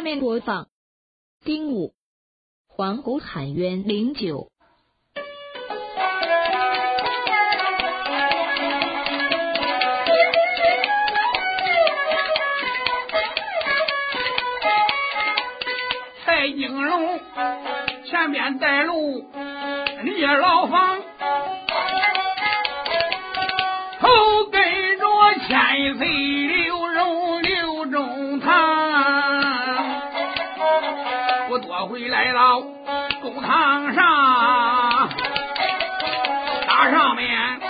[0.00, 0.68] 下面播放。
[1.44, 1.92] 丁武。
[2.66, 4.50] 黄谷喊冤零九。
[16.24, 17.20] 蔡金龙
[18.06, 19.30] 前面带路，
[20.02, 21.02] 李老房
[24.00, 24.62] 后跟
[24.98, 25.04] 着
[25.46, 26.06] 千岁
[32.40, 32.62] 到
[33.20, 35.10] 公堂上，
[36.66, 37.60] 大上面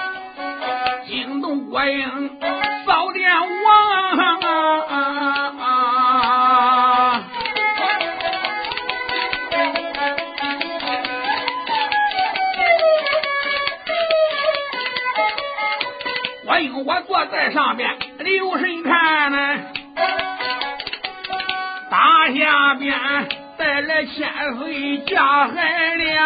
[1.08, 2.38] 惊动国营
[2.86, 3.50] 扫殿王。
[16.46, 19.64] 我因我坐在上面留神看呢，
[21.90, 22.96] 大下边
[23.60, 26.24] 带来千岁驾海亮，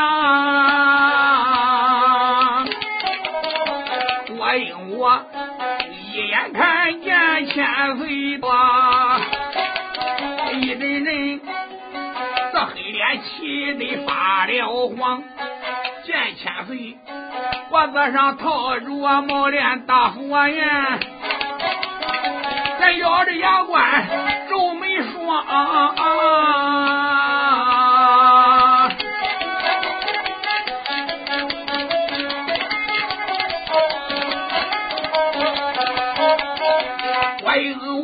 [4.39, 5.21] 我因我
[5.91, 9.21] 一眼看见千岁吧，
[10.53, 11.41] 一阵阵
[12.53, 15.21] 这黑脸气得发了慌，
[16.05, 16.97] 见千岁。
[17.69, 21.01] 脖子上套着毛脸大佛眼，
[22.79, 23.83] 再咬着牙关
[24.49, 25.25] 皱眉双。
[25.27, 27.24] 我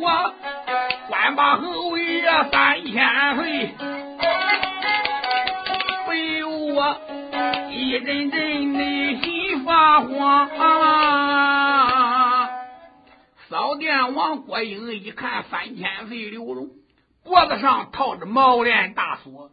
[0.01, 0.34] 我
[1.09, 3.75] 官把侯爷三千岁，
[6.07, 7.01] 不由我
[7.70, 10.48] 一阵阵内心发慌。
[13.51, 16.70] 扫殿王郭英一看三千岁刘荣
[17.23, 19.51] 脖子上套着毛链大锁，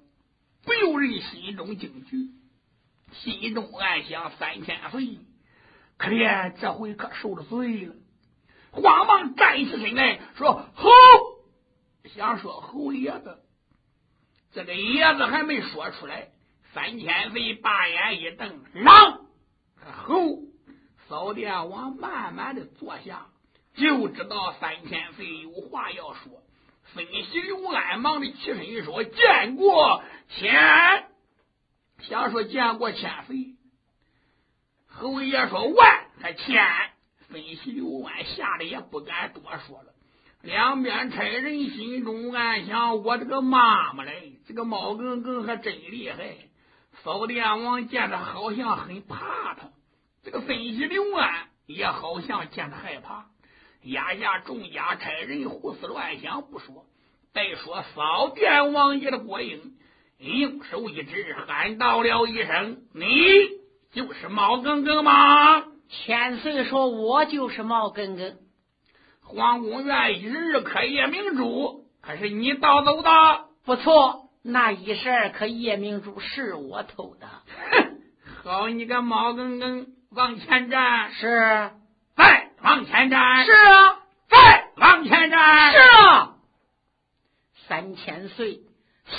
[0.63, 2.29] 不由人心中惊惧，
[3.11, 5.17] 心中暗想：三千岁
[5.97, 7.93] 可怜，这回可受了罪了。
[8.81, 10.89] 慌忙站起身来说：“侯！”
[12.15, 13.39] 想说侯爷子，
[14.53, 16.29] 这个爷子还没说出来，
[16.73, 19.25] 三千岁把眼一瞪：“让！”
[20.05, 20.39] 侯
[21.09, 23.27] 扫殿王慢慢的坐下，
[23.75, 26.41] 就知道三千岁有话要说。
[26.93, 31.05] 分析刘安忙的起身说：“见过千。”
[31.99, 33.55] 想说见过千岁。
[34.87, 36.65] 侯爷说：“万还千。”
[37.29, 39.93] 分析刘安吓得也不敢多说了。
[40.41, 46.35] 两边差人心中暗想：“我这个妈妈嘞，这个猫耿耿还真厉害。”
[47.03, 49.69] 扫殿王见他好像很怕他，
[50.23, 53.25] 这个分析刘安也好像见他害怕。
[53.83, 56.85] 压下众家差人胡思乱想不说，
[57.33, 59.77] 再说扫殿王爷的国英，
[60.17, 63.05] 用手一指，喊道了一声：“你
[63.91, 68.37] 就是猫耿耿吗？”千岁说：“我就是毛根根。”
[69.21, 73.09] 皇宫院一日可夜明珠，可是你盗走的？
[73.65, 77.27] 不错，那一十二颗夜明珠是我偷的。
[77.71, 77.99] 哼，
[78.43, 81.11] 好你个毛根根，往前站！
[81.13, 81.71] 是，
[82.15, 83.45] 再往前站！
[83.45, 83.99] 是啊，
[84.29, 85.71] 再往前站！
[85.73, 86.33] 是啊。
[87.67, 88.61] 三千岁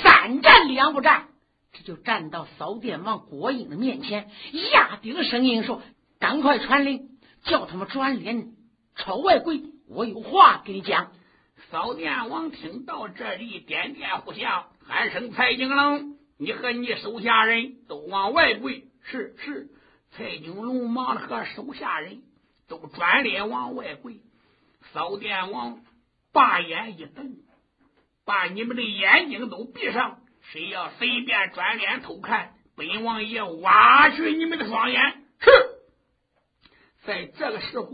[0.02, 1.28] 三战两不战，
[1.72, 4.30] 这就站到扫殿王国英的面前，
[4.72, 5.82] 压低了声音说。
[6.20, 7.08] 赶快传令，
[7.44, 8.52] 叫他们转脸
[8.96, 9.62] 朝外跪。
[9.88, 11.12] 我有话跟你讲。
[11.70, 19.68] 扫殿王听到这里，点点呼响，喊声：“蔡京龙，你和你手下人都往外跪。”是是，
[20.12, 22.22] 蔡京龙忙着和手下人
[22.68, 24.20] 都转脸往外跪。
[24.92, 25.80] 扫殿王
[26.32, 27.36] 把眼一瞪，
[28.24, 30.20] 把你们的眼睛都闭上。
[30.52, 35.00] 谁要随便转脸偷看，本王爷挖去你们的双眼。
[35.40, 35.50] 是。
[37.08, 37.90] 在这个时候，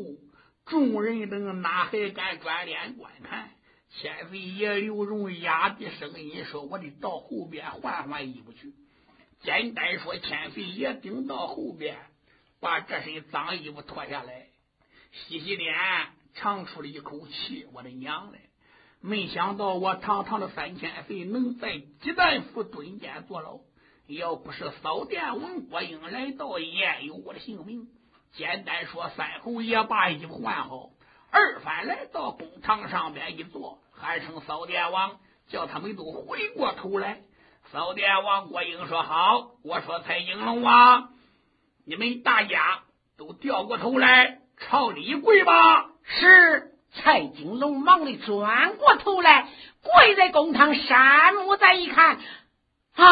[0.67, 3.49] 众人等哪还敢转脸观看？
[3.91, 8.75] 千岁爷刘荣压低声音说：“我得到后边换换衣服去。”
[9.41, 11.97] 简单说，千岁爷顶到后边，
[12.59, 14.49] 把这身脏衣服脱下来，
[15.13, 15.77] 洗洗脸，
[16.35, 17.69] 长出了一口气。
[17.73, 18.41] 我的娘嘞！
[19.01, 23.61] 没想到我堂堂的三千岁能在鸡蛋府蹲监坐牢，
[24.09, 27.87] 要不是扫殿王郭英来到，焉有我的性命？
[28.37, 30.91] 简单说，三侯爷把衣服换好，
[31.31, 37.21] 二番来到公堂上边一坐，喊声扫殿王，叫他们都回过头来。
[37.71, 41.11] 扫殿王郭英说：“好。”我说：“蔡英龙啊，
[41.87, 42.81] 你们大家
[43.17, 49.49] 都掉过头来，朝里跪吧。”是蔡金龙忙的转过头来，
[49.81, 52.19] 跪在公堂，山木再一看，
[52.97, 53.05] 啊！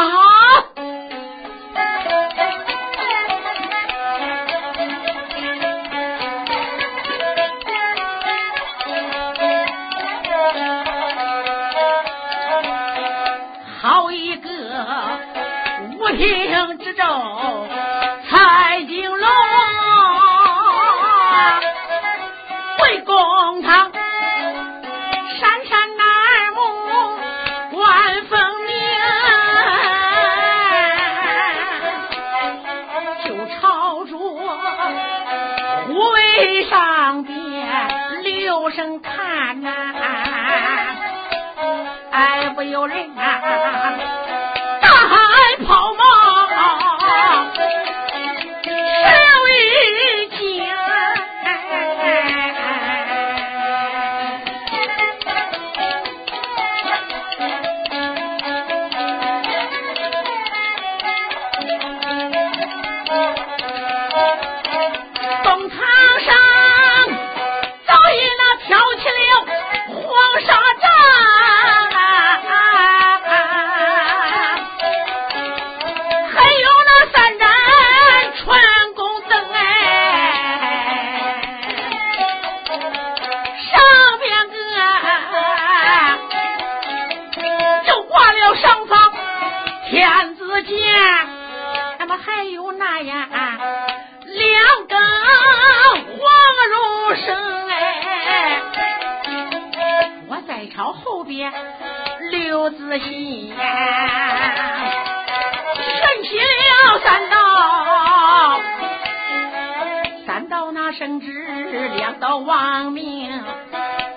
[112.38, 113.42] 王明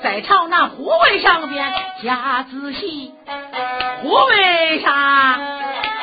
[0.01, 1.73] 在朝那护卫上边
[2.03, 3.13] 加仔细，
[4.01, 5.39] 护卫上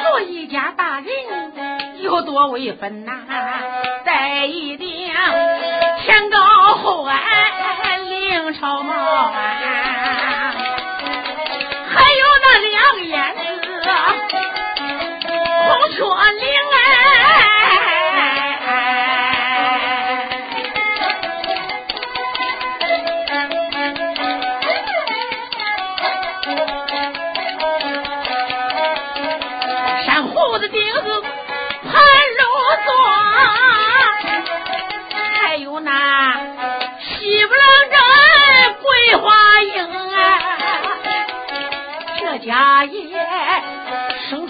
[0.03, 1.06] 做一家大人
[2.03, 3.12] 有多威风呐！
[4.05, 4.88] 戴一顶
[6.00, 6.38] 天高
[6.76, 8.93] 后哎领朝帽，
[11.94, 13.61] 还有那两眼子
[15.69, 15.99] 孔雀
[16.41, 16.62] 翎。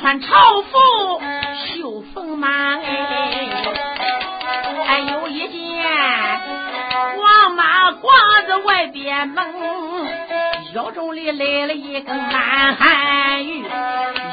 [0.03, 0.27] 穿朝
[0.63, 1.23] 服
[1.77, 3.49] 绣凤马哎，
[4.85, 5.81] 还有一件
[7.17, 9.47] 黄马褂子外边蒙，
[10.75, 13.65] 腰中里勒了一根满汉玉，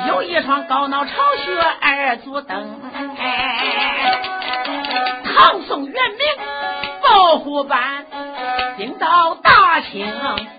[0.07, 2.81] 有一双高脑朝靴二足蹬。
[5.23, 6.27] 唐宋元明
[7.03, 8.07] 保护班，
[8.79, 10.11] 领导大清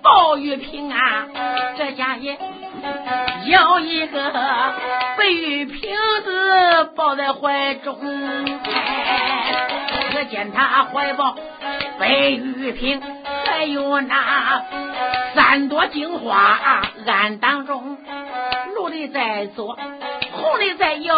[0.04, 1.28] 保玉平安，
[1.76, 2.38] 这家也
[3.44, 4.30] 有一个
[5.16, 5.90] 白玉瓶
[6.24, 7.98] 子抱在怀中，
[10.12, 11.34] 可见他怀抱
[11.98, 13.00] 白玉瓶，
[13.46, 14.62] 还有那
[15.34, 16.58] 三朵金花
[17.06, 17.96] 案当中，
[18.90, 19.78] 绿的在左，
[20.32, 21.14] 红的在右。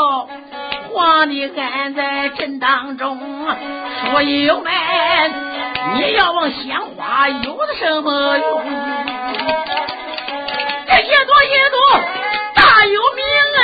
[0.95, 3.19] 皇的安在正当中，
[4.11, 4.71] 说友们，
[5.97, 9.12] 你要往鲜花有的什么用？
[11.23, 11.77] 一朵一朵
[12.57, 13.25] 大有名
[13.57, 13.61] 哎。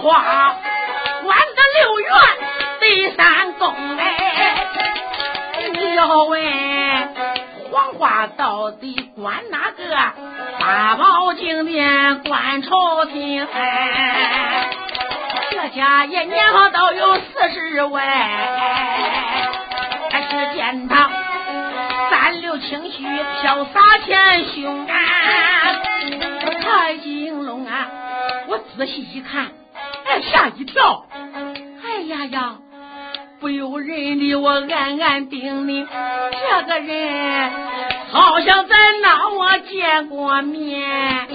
[0.00, 0.54] 花
[1.22, 2.08] 关的六院
[2.80, 4.54] 第三宫哎，
[5.72, 6.40] 你要问
[7.78, 9.84] 黄花到底关哪个？
[10.58, 14.68] 八宝金殿管朝廷哎，
[15.52, 17.22] 这家也年方倒有四
[17.54, 18.02] 十外，
[20.10, 21.08] 只见他
[22.10, 23.04] 三流清虚
[23.44, 24.92] 潇洒前胸啊，
[26.60, 27.86] 蔡金龙啊，
[28.48, 29.46] 我仔细一看。
[30.04, 31.04] 哎吓一跳！
[31.12, 32.57] 哎呀呀，
[34.38, 35.86] 我暗暗定咛，
[36.50, 37.50] 这个人
[38.10, 41.26] 好像在哪我见过面，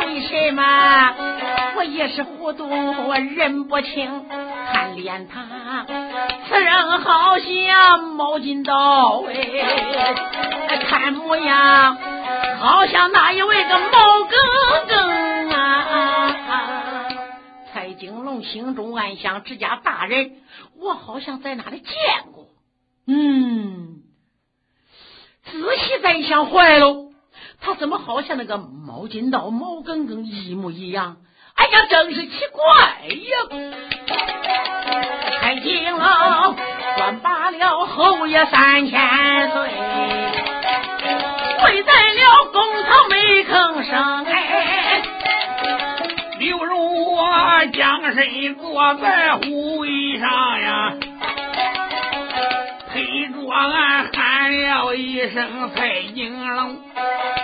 [0.00, 1.14] 为什么
[1.76, 4.26] 我一时糊涂，我认不清。
[4.70, 5.86] 看脸他，
[6.48, 11.96] 此人好像毛巾刀哎，看模样
[12.60, 13.88] 好像那一位个毛
[14.28, 14.38] 更
[14.88, 16.28] 更啊！
[17.72, 20.32] 蔡金龙心中暗想：这家大人，
[20.80, 21.92] 我好像在哪里见
[22.32, 22.46] 过。
[23.06, 24.02] 嗯，
[25.44, 27.12] 仔细再一想，坏喽，
[27.60, 31.16] 他怎么好像那个毛巾刀毛根根一模一样？
[31.54, 32.62] 哎呀，真是奇怪
[33.08, 33.32] 呀！
[35.40, 35.98] 太金龙
[36.96, 39.70] 算罢了侯爷三千岁，
[41.60, 44.24] 跪在了公堂没吭声。
[44.24, 45.02] 哎，
[46.38, 50.67] 刘荣我将身坐在虎椅上呀。
[53.50, 56.80] 俺喊了一声蔡金龙，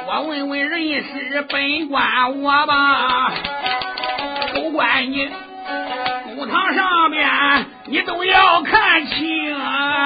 [0.07, 3.33] 我问问人事本官我吧，
[4.55, 5.29] 都怪你
[6.37, 10.05] 公堂上面你都要看清啊！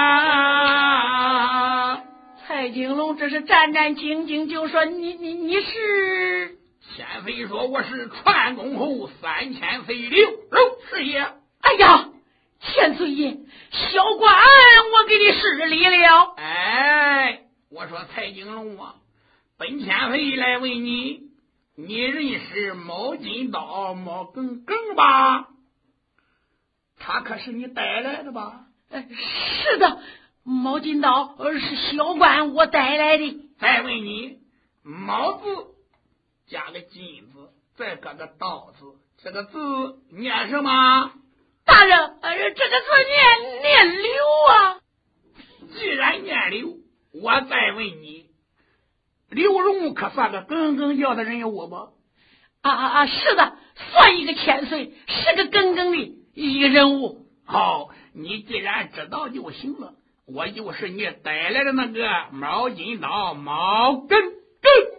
[2.46, 6.56] 蔡金龙这是战战兢兢，就说你你你是
[6.96, 10.36] 千岁说我是传公侯三千岁刘荣
[10.90, 11.26] 是也。
[13.70, 14.34] 小官
[14.92, 16.34] 我给你施礼了。
[16.36, 18.94] 哎，我说蔡金龙啊，
[19.56, 21.22] 本千岁来问你，
[21.76, 25.48] 你认识毛金刀毛耿耿吧？
[26.98, 28.66] 他可是你带来的吧？
[28.90, 30.00] 哎是的，
[30.42, 33.40] 毛金刀是小官我带来的。
[33.60, 34.38] 再问你，
[34.82, 35.44] 毛字
[36.46, 41.12] 加个金字，再搁个刀字，这个字念什么？
[41.68, 44.80] 大人，呃，这个字念念刘啊。
[45.76, 46.78] 既然念刘，
[47.22, 48.24] 我再问你，
[49.28, 51.74] 刘荣可算个耿耿叫的人物不？
[52.62, 53.06] 啊啊啊！
[53.06, 53.58] 是的，
[53.92, 57.26] 算一个千岁，是个耿耿的一个人物。
[57.44, 59.92] 好，你既然知道就行了。
[60.26, 64.97] 我就是你带来的那个毛巾刀毛耿耿。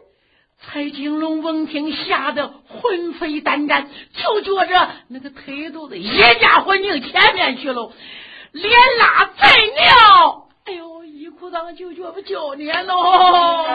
[0.61, 7.91] 蔡金龙闻听，吓得魂飞胆战，就觉着那个腿肚子一家伙拧前面去了，
[8.51, 13.65] 连拉带尿，哎呦，一裤裆就觉不叫撵喽。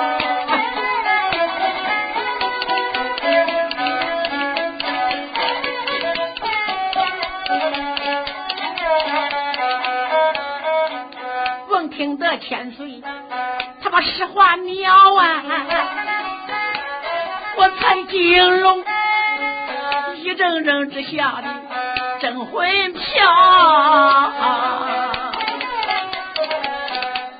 [11.70, 13.02] 闻听得千岁，
[13.82, 15.42] 他把实话鸟啊。
[17.64, 18.84] 我蔡金龙。
[20.16, 21.48] 一阵阵之下的
[22.20, 24.32] 真魂飘，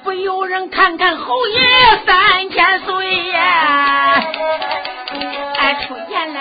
[0.03, 1.61] 不由人看看侯爷
[2.07, 4.15] 三千岁呀，
[5.59, 6.41] 哎出言来，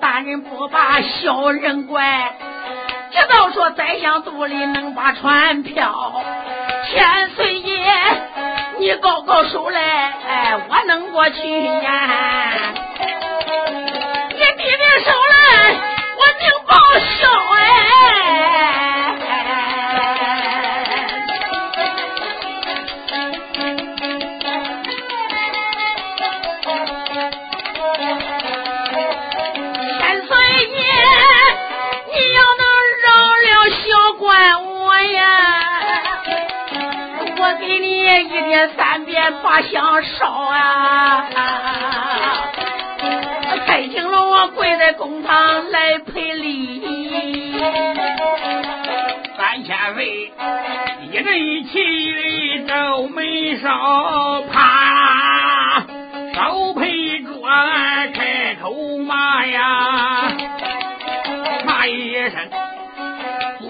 [0.00, 2.34] 大人不把小人怪，
[3.10, 6.22] 知道说宰相肚里能把船漂。
[6.86, 7.76] 千岁爷，
[8.78, 9.80] 你高高手来，
[10.26, 12.39] 哎我能过去呀？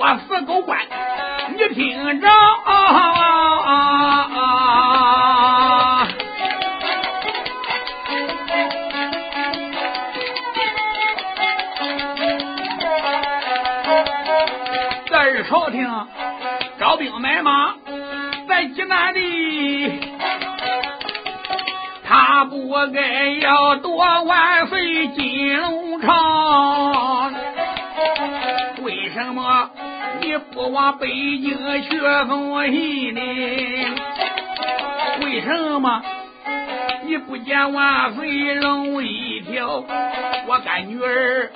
[0.02, 0.78] 我死狗官，
[1.50, 2.28] 你听着。
[15.48, 15.84] 朝廷
[16.78, 17.74] 招兵买马，
[18.46, 19.20] 在济南的
[22.06, 27.30] 他不该要夺万岁金龙朝？
[30.30, 31.42] 你不往北京
[31.82, 33.20] 去送信呢？
[35.24, 36.00] 为什么
[37.04, 39.82] 你不见万岁龙一条？
[40.46, 41.50] 我干女儿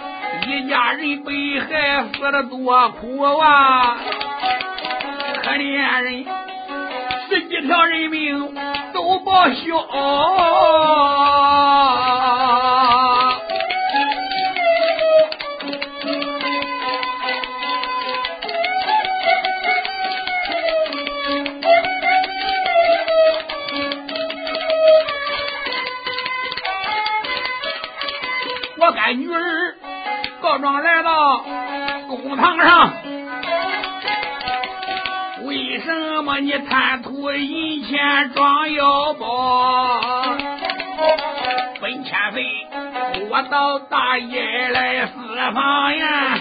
[0.48, 3.96] 一家人被害死了多苦啊！
[5.44, 6.24] 可怜人
[7.28, 8.56] 十几条人命
[8.92, 9.76] 都报销。
[36.44, 40.36] 你贪图银钱装腰包？
[41.80, 42.44] 本千岁，
[43.30, 45.12] 我到大爷来私
[45.54, 46.38] 访呀，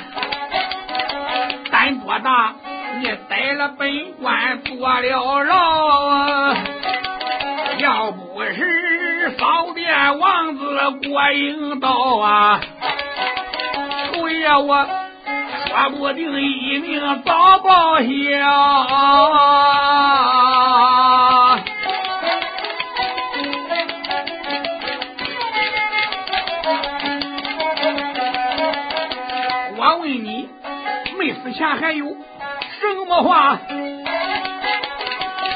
[1.72, 2.54] 胆多大？
[3.00, 6.54] 你逮了本官坐了牢，
[7.78, 11.90] 要不是扫殿王子过应道
[12.22, 12.60] 啊，
[14.12, 14.86] 侯爷我
[15.74, 18.08] 说不定一命早报销。
[29.76, 30.48] 我问你，
[31.18, 32.16] 没死前还有什
[33.08, 33.60] 么话？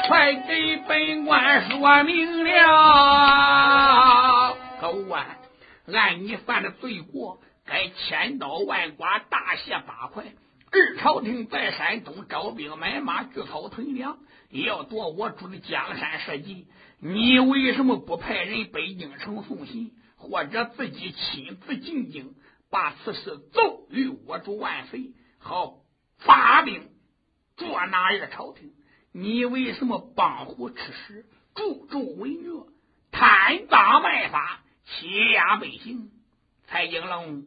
[0.08, 2.56] 快给本官说明了！
[4.80, 5.24] 狗官，
[5.94, 10.24] 按你犯的罪过，该千刀万剐，大卸八块。
[10.70, 16.66] 二朝廷在山东招兵买马，聚草屯粮，也要夺我主的江山社稷。
[16.98, 22.34] 你为什么不派人北京城送信，或者自己亲自进京，
[22.70, 25.80] 把此事奏与我主万岁，好
[26.16, 26.88] 发兵
[27.56, 28.72] 捉拿二朝廷？
[29.12, 32.66] 你为什么帮虎吃食，助纣为虐，
[33.10, 36.10] 贪赃卖法，欺压百姓？
[36.66, 37.44] 蔡京龙，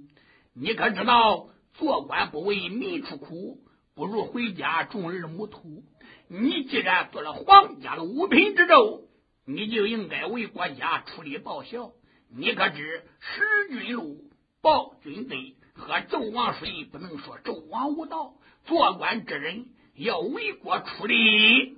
[0.53, 1.47] 你可知道？
[1.73, 3.59] 做官不为民出苦，
[3.95, 5.83] 不如回家种儿母土。
[6.27, 9.03] 你既然做了皇家的五品之胄，
[9.45, 11.91] 你就应该为国家出力报效。
[12.29, 14.29] 你可知使君禄，
[14.61, 15.35] 报君德，
[15.73, 18.33] 喝纣王水不能说纣王无道。
[18.65, 21.77] 做官之人要为国出力，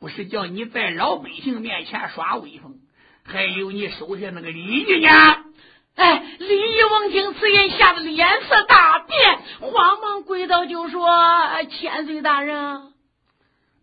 [0.00, 2.80] 不是叫你在老百姓面前耍威风，
[3.22, 5.39] 还有你手下那个李家呢？
[5.96, 11.08] 哎，李义王听此言，吓得脸色大变，慌忙跪倒就说
[11.70, 12.92] ：“千岁大人，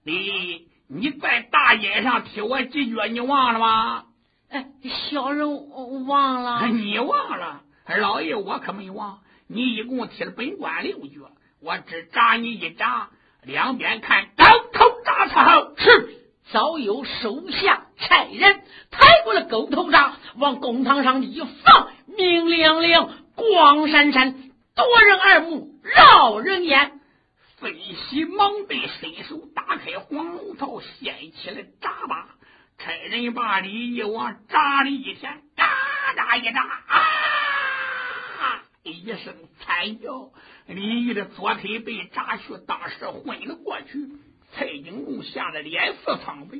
[0.04, 4.06] 你你在大街上踢我几脚，你忘了吗？”
[4.50, 4.66] 哎，
[5.10, 6.66] 小人忘了。
[6.68, 7.62] 你忘了？
[8.00, 9.20] 老爷我可没忘。
[9.50, 11.30] 你一共踢了本官六脚，
[11.62, 13.10] 我只扎你一扎，
[13.44, 16.17] 两边看，当头扎他后，是
[16.52, 21.92] 早有手下差人抬过了狗头铡，往公堂上一放。
[22.18, 27.00] 明亮亮，光闪闪，夺人耳目，绕人眼。
[27.58, 27.76] 飞
[28.10, 32.30] 喜忙被伸手打开黄龙套，掀起了闸把，
[32.78, 35.68] 差人把李义往闸里一填，嘎
[36.16, 36.98] 嘎一扎，啊！
[38.84, 40.32] 一声惨叫，
[40.66, 44.08] 李毅的左腿被扎去，当时昏了过去。
[44.58, 46.58] 蔡景公吓得脸色苍白，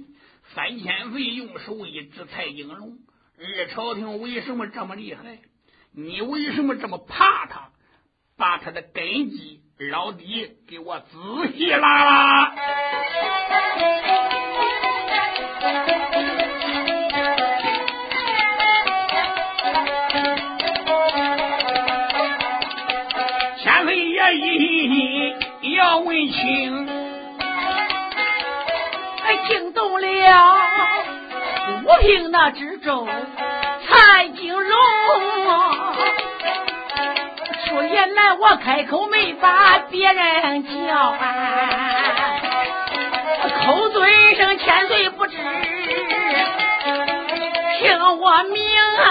[0.54, 3.00] 三千岁用手一指蔡景龙。
[3.40, 5.40] 二朝廷为什么这么厉害？
[5.94, 7.72] 你为什么这么怕他？
[8.38, 12.56] 把他的根基，老弟给我仔细拉拉。
[23.58, 26.87] 千岁爷一要问清，
[30.00, 30.58] 了
[31.84, 33.08] 五平那之中。
[33.88, 34.70] 蔡金荣，
[37.66, 41.16] 出言来我开口没把别人叫，
[43.66, 45.38] 口嘴声千岁不知，
[47.80, 49.06] 听我明啊！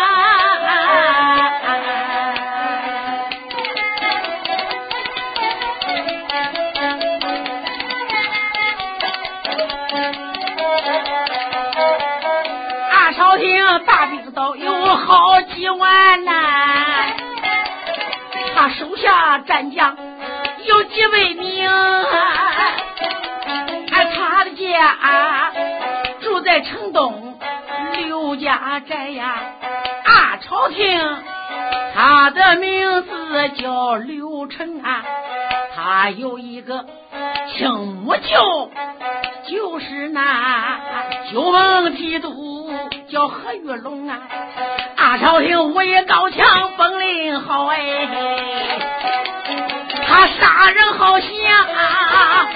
[13.16, 14.26] 朝廷大兵。
[14.37, 16.31] 都有好几万呐，
[18.55, 19.96] 他手下战将
[20.62, 21.66] 有几位名，
[23.88, 24.05] 他
[24.44, 25.52] 的家
[26.20, 27.38] 住在城东
[27.94, 29.40] 刘家寨呀，
[30.05, 31.18] 啊，朝廷，
[31.94, 35.02] 他的名字叫刘成啊，
[35.74, 36.85] 他有一个
[37.55, 38.70] 亲母舅，
[39.48, 40.79] 就是那
[41.33, 42.56] 九蒙提督
[43.09, 44.29] 叫何玉龙啊，
[44.97, 48.79] 啊，朝廷武艺高强，本领好哎，
[50.07, 51.31] 他杀人好像
[51.69, 52.49] 啊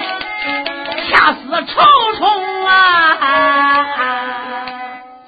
[1.09, 1.83] 掐死虫
[2.17, 3.17] 虫啊。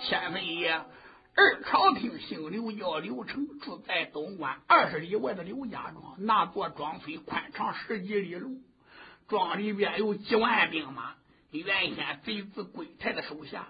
[0.02, 6.16] 千岁爷，二朝廷姓刘，叫刘成，住在东关二十里外的刘家庄。
[6.18, 8.58] 那座庄虽宽敞十几里路，
[9.30, 11.14] 庄里边有几万兵马。
[11.52, 13.68] 原先贼子龟台的手下，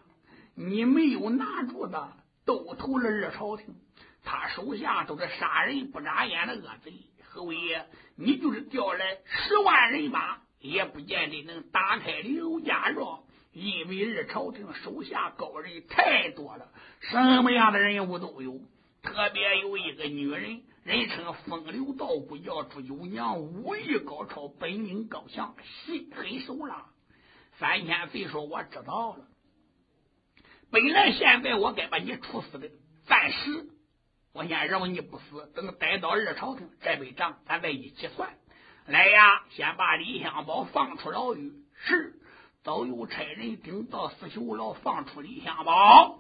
[0.56, 2.14] 你没有拿住的，
[2.46, 3.76] 都投了二朝廷。
[4.24, 6.94] 他手下都是杀人不眨眼的恶贼。
[7.30, 7.86] 侯爷，
[8.16, 13.24] 你就是调来十万人马，也不见得能打开刘家庄。
[13.52, 16.70] 因为二朝廷手下高人太多了，
[17.02, 18.60] 什么样的人物都有。
[19.02, 26.86] 特别有一个女人，人称风流道姑，叫朱九娘，武艺高超，本领高强，心狠手辣。
[27.60, 29.28] 三千岁说：“我知道了。
[30.74, 32.68] 本来现在我该把你处死的，
[33.06, 33.68] 暂时
[34.34, 38.34] 我先饶你不死，等待到二朝廷，这笔账咱再一起算。
[38.88, 41.54] 来呀，先把李香宝放出牢狱。
[41.76, 42.16] 是。”
[42.64, 46.20] 早有差人顶到四囚牢，放出李香宝。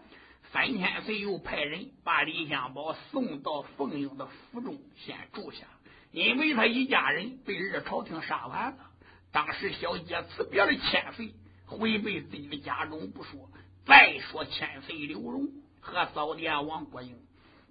[0.51, 5.65] 三千岁又派人把李香宝送到凤英的府中，先住下。
[6.11, 8.77] 因为他一家人被二朝廷杀完了。
[9.31, 11.33] 当时小姐辞别了千岁，
[11.65, 13.49] 回奔自己的家中不说。
[13.85, 17.17] 再说千岁刘荣和扫殿王国英，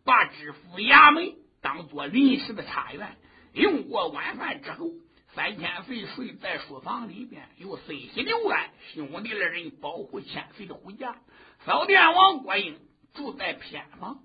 [0.05, 3.17] 把知府衙门当做临时的茶园。
[3.53, 4.91] 用过晚饭之后。
[5.35, 11.17] 三千岁睡在书房里边，由孙喜刘安兄弟二人保护千岁的回家。
[11.65, 12.79] 扫殿王郭英
[13.15, 14.21] 住在偏房，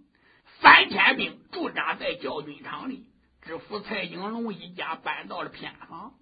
[0.60, 3.06] 三千兵驻扎在教军场里。
[3.42, 6.16] 知府蔡景龙一家搬到了偏房，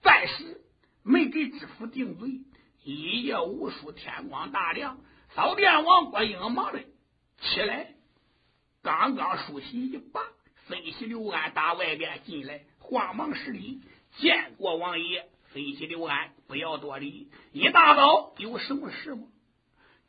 [0.00, 0.60] 暂时
[1.02, 2.42] 没给知府定罪。
[2.94, 4.98] 一夜无书，天光大亮，
[5.34, 6.80] 扫殿王郭英忙的
[7.40, 7.94] 起来，
[8.82, 10.20] 刚刚梳洗一罢，
[10.66, 13.82] 分析刘安打外边进来，慌忙施礼。
[14.16, 17.30] 见过王爷，飞起刘安，不要多礼。
[17.52, 19.22] 一大早有什么事吗？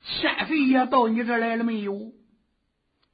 [0.04, 2.12] 千岁爷到你这来了没有？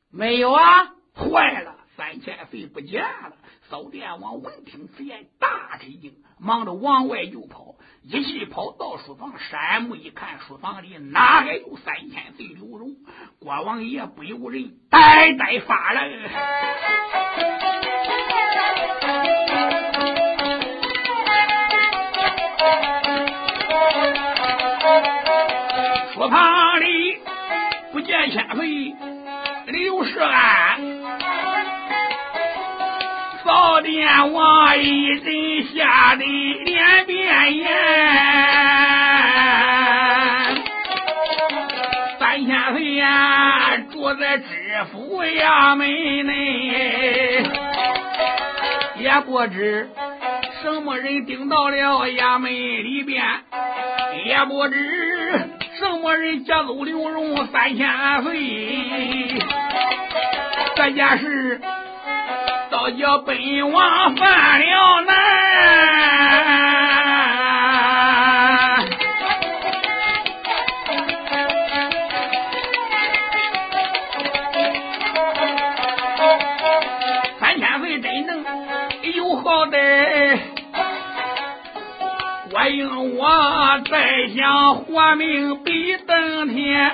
[0.10, 0.96] 没有啊！
[1.14, 3.36] 坏了，三千岁不见了。
[3.70, 12.96] 扫殿王闻听此言，大吃一惊，忙着往外就跑，一气跑到书房，山目一看，书房里哪还有三千岁刘荣？
[13.40, 16.30] 国王爷不由人呆呆发愣。
[26.14, 27.18] 书房里
[27.92, 28.96] 不见千岁
[33.78, 36.26] 扫殿王一阵吓得
[36.66, 37.68] 脸变颜。
[42.18, 44.46] 三千岁呀，住在知
[44.92, 45.88] 府衙门
[46.26, 47.44] 内，
[48.96, 49.88] 也不知
[50.64, 53.24] 什么人顶到了衙门里边，
[54.26, 55.50] 也不知。
[55.78, 57.88] 什么人劫走刘荣三千
[58.24, 59.38] 岁？
[60.76, 61.62] 这件事
[62.92, 63.38] 叫本
[63.72, 65.18] 王犯了难。
[77.40, 78.44] 三千岁真能
[79.14, 80.40] 有好歹。
[82.50, 86.90] 我因我再想活命比登天，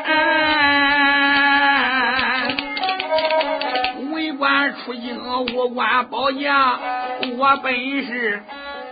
[4.86, 5.18] 出京
[5.56, 6.78] 无关保驾，
[7.38, 7.74] 我本
[8.06, 8.44] 是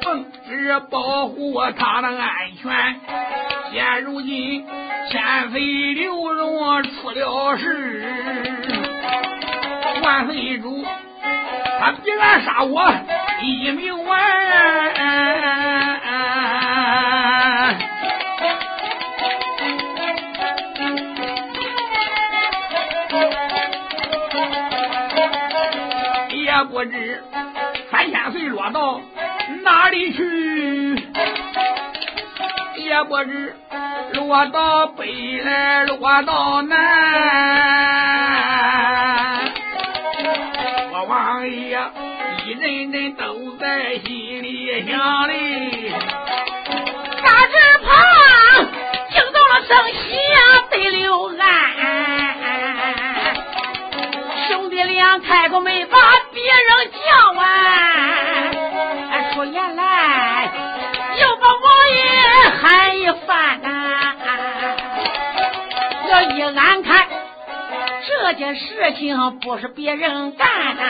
[0.01, 2.27] 奉旨保护他的安
[2.61, 2.95] 全。
[3.73, 4.65] 现如今
[5.09, 5.59] 千岁
[5.93, 8.05] 刘荣出了事，
[10.01, 10.85] 万岁主
[11.79, 12.93] 他必然杀我
[13.41, 15.70] 一命完。
[26.83, 27.23] 不知
[27.91, 28.99] 三千岁落到
[29.61, 30.95] 哪里去，
[32.75, 33.55] 也不知
[34.13, 36.77] 落到北来落到南，
[40.91, 41.79] 我王爷
[42.47, 45.93] 一人人都在心里想哩。
[47.21, 47.93] 大只旁
[49.11, 50.39] 惊动了圣喜呀，
[50.71, 51.45] 得刘安。
[55.03, 55.97] 俺开口没把
[56.33, 56.99] 别人叫
[57.41, 57.43] 啊，
[59.33, 59.81] 出言来
[61.19, 61.63] 又把王
[61.93, 62.03] 爷
[62.61, 63.67] 喊一番呐。
[66.03, 67.07] 我一眼看
[68.07, 70.83] 这件事情不是别人干的，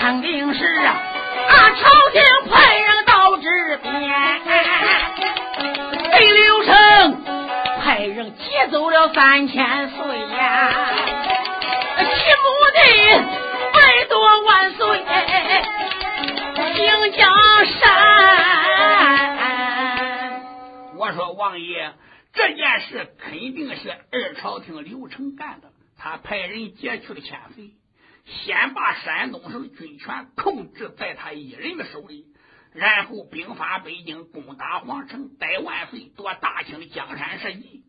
[0.00, 3.48] 肯定是俺朝廷派人到这
[3.82, 3.90] 边，
[6.12, 6.74] 被刘成
[7.82, 9.96] 派人劫走了三千岁
[10.36, 10.70] 呀，
[11.98, 12.80] 其母的
[14.18, 15.04] 百多万岁
[16.74, 17.30] 定江
[17.66, 17.78] 山。
[20.96, 21.94] 我说王爷。
[22.32, 27.72] 这件事肯定是二朝廷刘成干的，他派人劫去了千岁，
[28.26, 32.26] 先把山东省军权控制在他一人的手里，
[32.72, 37.82] 然后兵发北京，攻打皇城，逮万岁，夺大清江山社稷。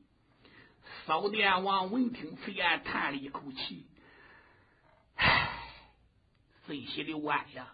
[1.05, 3.85] 扫殿王闻听此言，叹了一口气
[5.17, 5.48] ：“唉，
[6.69, 7.73] 孙喜刘安呀，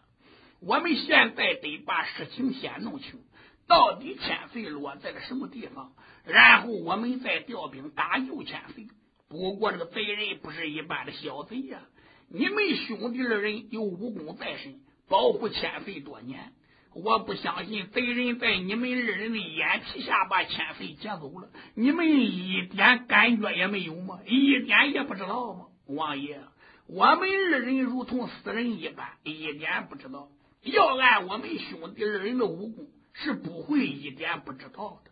[0.62, 3.19] 我们现在得把事情先弄清，
[3.67, 5.91] 到底千岁落在了什么地方。”
[6.23, 8.88] 然后我们再调兵打右千岁。
[9.27, 11.81] 不过这个贼人不是一般的小贼呀！
[12.29, 12.55] 你们
[12.88, 14.79] 兄弟二人有武功在身，
[15.10, 16.53] 保护千岁多年，
[16.93, 24.21] 我不相信贼人在你们二人的眼皮下把千岁劫走了，你们一点感觉也没有吗？
[24.25, 25.65] 一点也不知道吗？
[25.88, 26.41] 王爷，
[26.87, 30.29] 我们二人如同死人一般，一点不知道。
[30.61, 35.11] 要按我们兄弟二人的武功，是不会一点不知道的。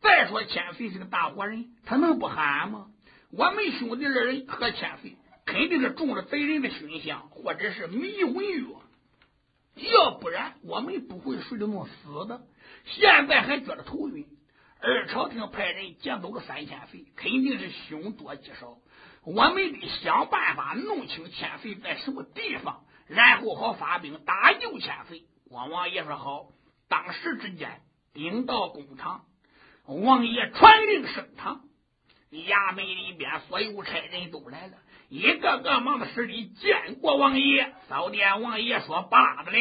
[0.00, 2.86] 再说千岁是个大活人，他能不喊吗？
[3.30, 8.82] 我们兄弟二人和千岁肯定是中了贼人的熏香，或者是迷魂药，
[9.74, 12.42] 要不然我们不会睡得那么死的。
[12.84, 14.24] 现在还觉得头晕。
[14.80, 18.78] 二朝廷派人劫走了三千岁，肯定是凶多吉少。
[19.34, 25.24] 我们得想办法弄清千岁在什么地方，然后好发兵打救千岁。
[25.50, 26.46] 光王爷说好，
[26.88, 27.82] 当时之间
[28.14, 29.26] 兵到工厂。
[29.84, 31.60] 王爷传令升堂，
[32.32, 34.78] 衙门里边所有差人都来了，
[35.10, 37.74] 一个个忙的施礼见过王爷。
[37.86, 39.52] 扫殿王爷说罢了。